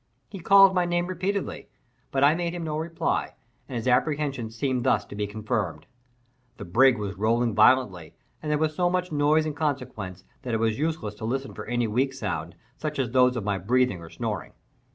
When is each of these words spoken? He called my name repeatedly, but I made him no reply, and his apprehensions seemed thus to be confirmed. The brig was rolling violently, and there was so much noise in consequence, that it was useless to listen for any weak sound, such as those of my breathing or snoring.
He 0.29 0.39
called 0.39 0.73
my 0.73 0.85
name 0.85 1.05
repeatedly, 1.05 1.69
but 2.09 2.23
I 2.23 2.33
made 2.33 2.55
him 2.55 2.63
no 2.63 2.75
reply, 2.79 3.35
and 3.69 3.75
his 3.75 3.87
apprehensions 3.87 4.55
seemed 4.55 4.83
thus 4.83 5.05
to 5.05 5.15
be 5.15 5.27
confirmed. 5.27 5.85
The 6.57 6.65
brig 6.65 6.97
was 6.97 7.19
rolling 7.19 7.53
violently, 7.53 8.15
and 8.41 8.49
there 8.49 8.57
was 8.57 8.75
so 8.75 8.89
much 8.89 9.11
noise 9.11 9.45
in 9.45 9.53
consequence, 9.53 10.23
that 10.41 10.55
it 10.55 10.59
was 10.59 10.79
useless 10.79 11.13
to 11.17 11.25
listen 11.25 11.53
for 11.53 11.65
any 11.67 11.85
weak 11.87 12.13
sound, 12.13 12.55
such 12.77 12.97
as 12.97 13.11
those 13.11 13.35
of 13.37 13.43
my 13.43 13.59
breathing 13.59 14.01
or 14.01 14.09
snoring. 14.09 14.53